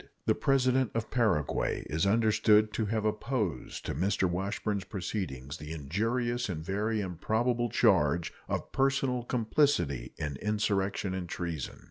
[0.25, 4.27] The President of Paraguay is understood to have opposed to Mr.
[4.27, 11.79] Washburn's proceedings the injurious and very improbable charge of personal complicity in insurrection and treason.